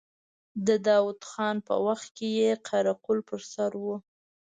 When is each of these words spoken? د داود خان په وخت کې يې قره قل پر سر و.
د 0.67 0.69
داود 0.87 1.19
خان 1.29 1.55
په 1.67 1.75
وخت 1.85 2.07
کې 2.17 2.27
يې 2.39 2.51
قره 2.67 2.93
قل 3.05 3.17
پر 3.29 3.41
سر 3.53 3.71
و. 3.83 3.85